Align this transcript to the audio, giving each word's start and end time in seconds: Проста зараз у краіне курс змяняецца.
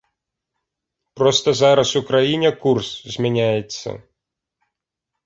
Проста 1.19 1.49
зараз 1.61 1.89
у 1.99 2.01
краіне 2.07 2.49
курс 2.63 2.89
змяняецца. 3.17 3.89